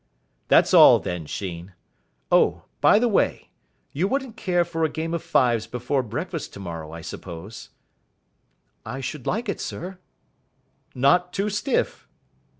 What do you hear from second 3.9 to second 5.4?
you wouldn't care for a game of